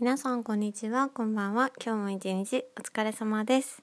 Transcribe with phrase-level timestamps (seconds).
[0.00, 1.10] 皆さんこんにちは。
[1.10, 1.70] こんばんは。
[1.78, 3.82] 今日も一日お疲れ様です。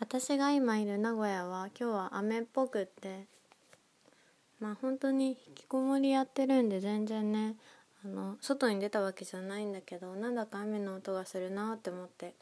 [0.00, 3.26] 私が今いる名古屋は今日は雨っぽくって
[4.58, 7.54] まあ本当に引きこもりやってるんで全然ね
[8.04, 12.34] あの外に出たわけじゃないんだけどなんだか雨の音がするなって思って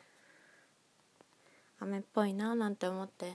[1.79, 3.35] 雨っぽいななんて思って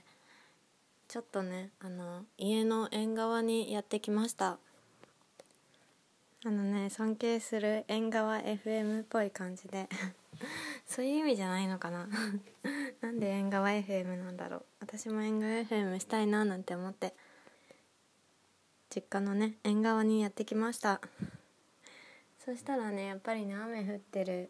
[1.08, 4.58] ちょっとねあの家の縁側にやってきました。
[6.48, 9.90] あのね尊敬する縁側 FM っぽい感じで。
[10.88, 12.08] そういう意味じゃないのかな。
[13.02, 14.66] なんで縁側 FM なんだろう。
[14.80, 17.14] 私も縁側 FM したいななんて思って。
[18.90, 21.02] 実家のね縁側にやってきました。
[22.40, 24.50] そしたらねやっぱりね雨降ってる。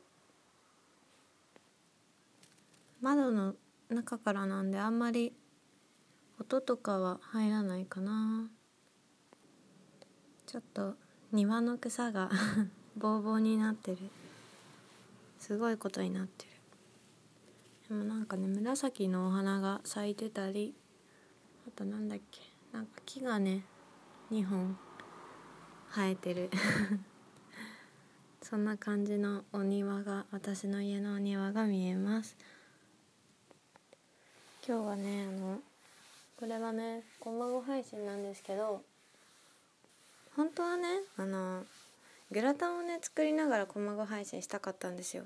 [3.02, 3.56] 窓の
[3.90, 5.36] 中からなんであんまり
[6.40, 8.52] 音とかは入らないかな。
[10.46, 10.96] ちょっと
[11.32, 12.30] 庭の草が
[12.96, 13.98] ボーボーになってる。
[15.40, 16.52] すごいことになってる。
[17.90, 20.74] でもなんかね紫のお花が咲いてたり
[21.68, 23.64] あとなんだっけなんか木がね
[24.32, 24.78] 2本
[25.94, 26.50] 生えてる。
[28.42, 32.38] そんな感じのお庭が私の家のお庭が見えます。
[34.66, 35.62] 今日はねあの
[36.38, 38.84] これはねこまご配信なんですけど
[40.38, 41.64] 本当はねあの
[42.32, 45.24] グラタンをね作りながらこまご配信したかったんですよ。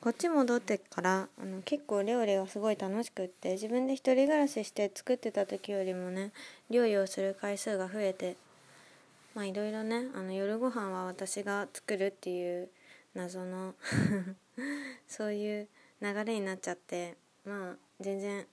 [0.00, 6.32] こっち戻ってからあの結構料理がすごい楽しくって自分で一人暮らしして作ってた時よりもね
[6.68, 8.36] 料理をする回数が増えて
[9.34, 12.68] まあいろいろねあの夜ご飯は私が作るっていう
[13.14, 13.74] 謎の
[15.08, 15.68] そういう
[16.02, 17.16] 流れになっちゃって
[17.46, 18.46] まあ全然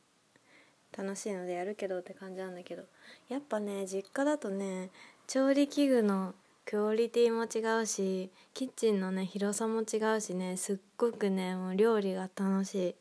[0.98, 2.84] 楽しいのでやるけどって感じなんだけど。
[3.30, 4.90] やっぱね実家だとね
[5.28, 6.34] 調理器具の
[6.66, 12.96] クオリティも違うしキッチンのね広さも違うしねすっごくねもう料理が楽し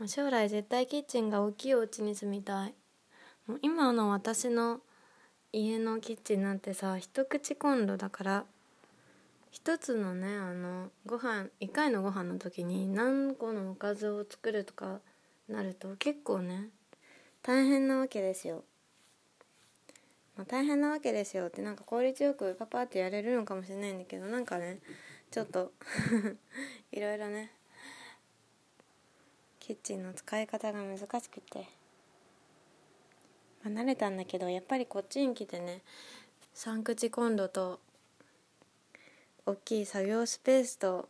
[0.00, 2.74] い、将来絶対キッチンが大きいお家に住みたい。
[3.46, 4.80] もう今の私の
[5.52, 8.44] 家のキッチンなんてさ一口コンロだから
[9.50, 15.00] 一つのねあのご飯1回のご飯の時に何個のおかずを作るとか
[15.48, 16.68] なると結構ね
[17.42, 18.64] 大変なわけですよ、
[20.36, 21.46] まあ、大変なわけですよ。
[21.46, 24.78] ってなんか効率よくパパってやれるのかもしれないんだけどなんかね
[25.30, 25.72] ちょっと
[26.92, 27.52] いろいろね
[29.60, 31.68] キッチンの使い方が難しくて、
[33.62, 35.82] まあ、慣れたんだけどやっぱりこっちに来てね
[36.54, 37.80] 3口コンロと
[39.44, 41.08] 大きい作業スペースと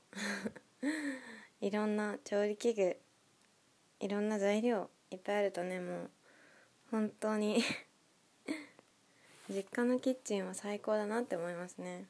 [1.61, 2.97] いろんな調理器具
[4.01, 6.11] いろんな材料いっぱいあるとねもう
[6.91, 7.63] 本当に。
[9.51, 12.07] 実家のキッチンは最高だなって思いますね。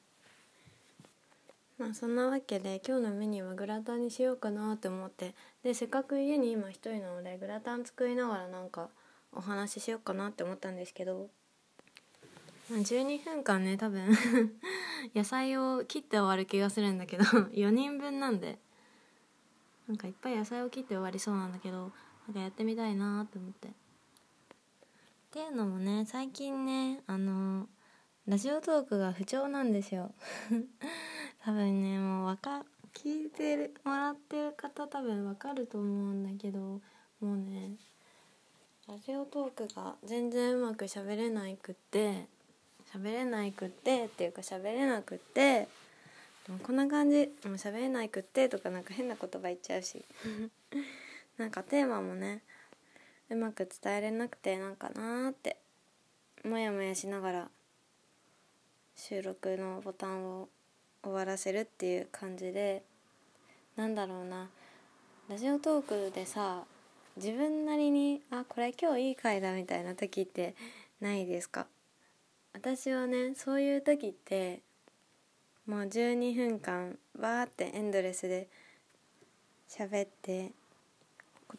[1.78, 5.34] まあそんなわけで今日のメニューはグラタンにしようかなって思って。
[5.62, 8.91] でせっかく家に今一人なのでグラタン作りながらなんか
[9.33, 11.28] お話ししようかなって思ったんですけど。
[12.71, 14.15] 12分間ね多分
[15.15, 18.59] 野菜を切って終わる気がするんだけど4人分なんで。
[19.88, 21.93] なんかいっぱい野菜を切って終わりそうなんだけど
[22.27, 23.72] なんかやってみたいなって思って。
[25.38, 27.69] っていうのもね最近ねあの
[28.26, 30.10] ラジオトークが不調なんですよ。
[31.44, 36.81] 多分ねもうわか聞いてもらってる方多分わかると思うんだけども
[37.21, 37.76] うね
[38.88, 42.26] ラジオトークが全然うまく喋れないくって
[42.93, 45.69] 喋れないくってっていうか喋れなくって
[46.49, 50.05] でもこんな感じもう喋れないくってとかなんか変な言葉言っちゃうし。
[51.38, 52.43] なんかテーマもね
[53.31, 55.56] うまく伝えれなくてなんかなーって
[56.44, 57.49] モヤモヤしながら
[58.97, 60.49] 収録のボタンを
[61.03, 62.83] 終わらせるっていう感じで
[63.77, 64.49] なんだろうな。
[65.28, 66.65] ラジオトークでさ
[67.17, 70.55] 自分なりにあこれ今日いい回だみたいな時って
[71.00, 71.67] ないですか？
[72.55, 74.62] 私はねそういう時って
[75.67, 78.49] もう12分間バーってエンドレスで
[79.69, 80.53] 喋って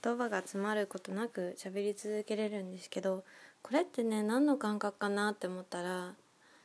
[0.01, 3.23] 言葉が詰まることなく喋り続けれるんですけど
[3.61, 6.13] これってね何の感覚かなって思ったら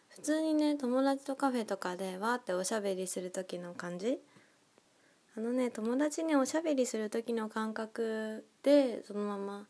[0.09, 4.19] 普通にね友達とカフェとかでわーっておしゃべりする時の感じ。
[5.37, 9.67] あのね友達におしゃべりする時の感覚でそのまま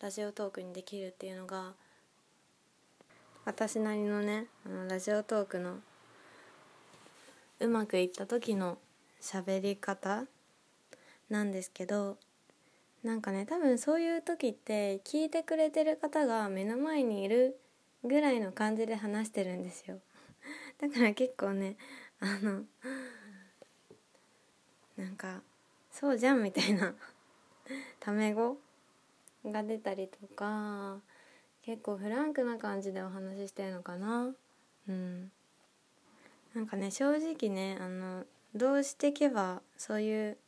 [0.00, 1.74] ラジオトークにできるっていうのが
[3.44, 5.76] 私なりのねあのラジオトークの
[7.60, 8.78] うまくいった時の
[9.20, 10.24] 喋り方
[11.30, 12.16] なんですけど
[13.04, 17.58] なんかね多分そういう時って聞いてくれてる方が目の前にいる
[18.04, 20.00] ぐらいの感じで話してるんですよ。
[20.78, 21.76] だから結構ね
[22.20, 22.64] あの
[24.96, 25.42] なんか
[25.90, 26.94] 「そうじゃん」みたいな。
[28.00, 28.58] タメ語
[29.44, 31.00] が出たりとか
[31.62, 34.34] 結構フランクな感じでお話ししてるのかな。
[34.88, 35.30] うん。
[36.54, 38.24] なんかね正直ねあの
[38.54, 40.38] どうしていけばそういう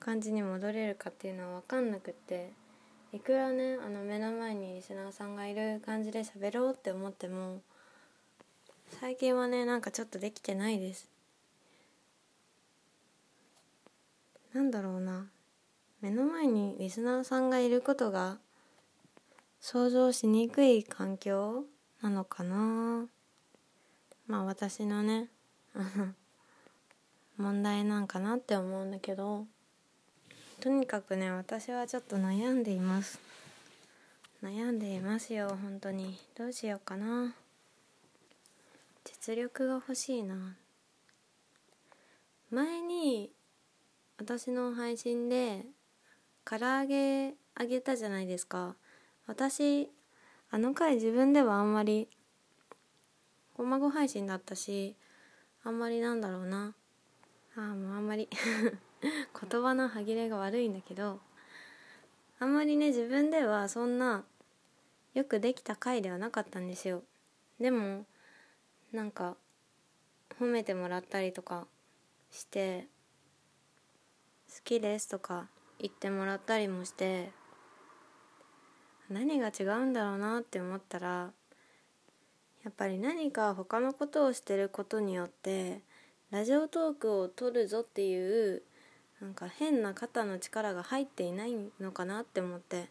[0.00, 2.50] 感じに戻れるかっていうのは分かんなくて
[3.12, 7.60] いくらねあの目の前にリスナーさんがいる感じで喋ろうって思っても
[9.00, 11.08] 最近はねなんかちょっとできてないです。
[14.52, 15.26] なんだろうな。
[16.00, 18.38] 目の前にリスナーさんがいることが
[19.60, 21.64] 想像しにくい環境
[22.02, 23.06] なのかな。
[24.26, 25.28] まあ私のね
[27.36, 29.46] 問題なんかなって思うんだけど。
[30.60, 33.20] とにかくね私はちょっと悩んでいます。
[34.42, 36.18] 悩んでいますよ本当に。
[36.36, 37.32] どうしようかな。
[39.04, 40.56] 実力が欲しいな。
[42.50, 43.30] 前に
[44.18, 45.64] 私の配信で
[46.44, 48.74] 唐揚げあげたじゃないですか。
[49.28, 49.88] 私
[50.50, 52.08] あの回自分ではあんまり
[53.56, 54.96] こまご配信だったし
[55.62, 56.74] あんまりなんだろうな。
[57.58, 58.28] ああもうあんまり
[59.02, 61.20] 言葉の歯切れが悪いんだけど
[62.38, 64.24] あんまりね自分ではそんな
[65.14, 67.02] よくできた回ではなかったんですよ。
[67.58, 68.06] でも
[68.92, 69.36] なんか
[70.38, 71.66] 褒めてもらったりとか
[72.30, 72.86] して
[74.48, 75.48] 好きですとか
[75.80, 77.32] 言ってもらったりもして
[79.10, 81.32] 何が違うんだろうなって思ったら
[82.62, 85.82] やっぱり何か他のことをしてることによって
[86.30, 88.62] ラジオトークを撮るぞっていう
[89.20, 92.88] なんか変な肩の力が入っていないのかなって思って。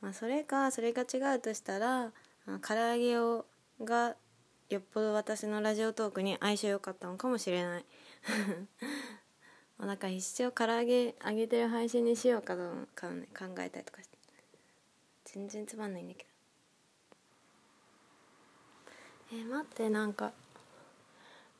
[0.00, 2.10] まあそれかそれが違うとしたら
[2.66, 3.46] 唐揚げを
[3.80, 4.16] が
[4.68, 7.84] よっぽど私のラジオトークに相性良かったのかもしれない。
[9.78, 14.18] なんか一生唐揚げ揚げてる配信にしようかどうか、ね、考えたりとかして。
[15.24, 16.30] 全然つまんないんだけど。
[19.32, 20.32] えー、待ってなんか。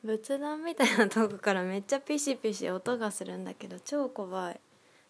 [0.03, 4.59] 仏壇みたいなとこからめっちゃピシピシ音がするんだけど超怖い。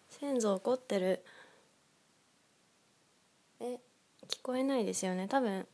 [0.08, 1.20] 先祖怒ってる。
[3.60, 3.78] え
[4.28, 5.26] 聞こえないですよね。
[5.26, 5.66] 多分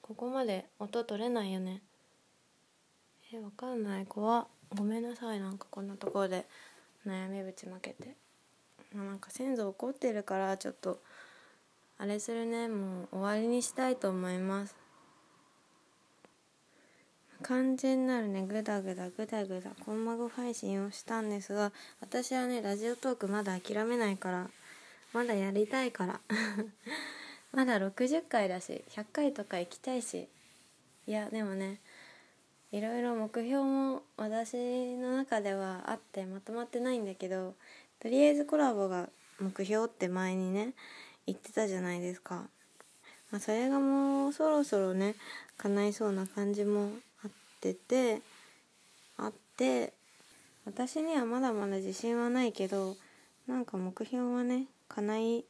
[0.00, 1.82] ここまで音取れないよね。
[3.32, 4.06] えわかんない。
[4.06, 4.46] 怖
[4.76, 5.40] ごめんなさい。
[5.40, 6.46] なんかこんなところで
[7.04, 8.14] 悩みぶちまけて。
[8.94, 11.00] なんか先祖怒ってるからちょっと
[11.98, 12.68] あれするね。
[12.68, 14.76] もう終わりにしたいと思います。
[17.50, 24.46] 完全なるねグダグダグダグダコンマゴ配信をしたんですが私はねラジオトークまだ諦めないから
[25.12, 26.20] まだやりたいから。
[27.50, 30.28] まだ60回だし100回とか行きたいし。
[31.08, 31.80] いやでもね
[32.70, 37.56] いろいろ目標も私の中ではあってまとまってないんだけど
[37.98, 39.08] とりあえずコラボが
[39.40, 40.74] 目標って前にね
[41.26, 42.44] 言ってたじゃないですか、
[43.32, 45.16] まあ、それがもうそろそろね
[45.56, 46.92] 叶いそうな感じも
[47.68, 48.22] ってて
[49.18, 49.92] あって
[50.64, 52.96] 私にはまだまだ自信はないけど
[53.46, 55.44] なんか目標はね叶い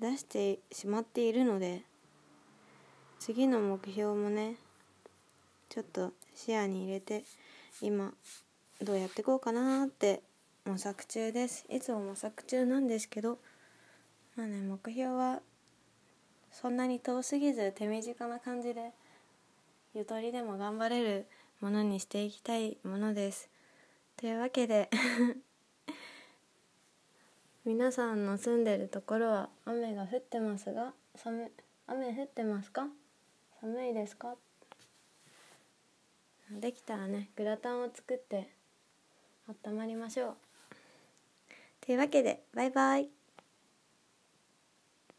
[0.00, 1.82] 出してしまっているので
[3.20, 4.56] 次の目標もね
[5.68, 7.22] ちょっと視野に入れて
[7.80, 8.12] 今
[8.82, 10.22] どうやっていこうかなって
[10.64, 11.64] 模索中です。
[11.70, 13.38] いつも模索中なんですけど
[14.36, 15.40] まあね目標は
[16.50, 18.90] そんなに遠すぎず手短な感じで
[19.94, 21.26] ゆとりでも頑張れる
[21.60, 23.48] ものにしていきたいものです。
[24.16, 24.88] というわけで
[27.64, 31.50] 皆さんの住んでるところは雨が降ってますが寒
[31.86, 32.88] 雨降ってますか？
[33.60, 34.36] 寒いですか？
[36.50, 38.48] できたらねグラタンを作って
[39.66, 40.36] 温まりましょう。
[41.80, 43.10] というわけでバイバイ。